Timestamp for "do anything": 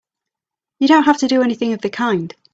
1.27-1.73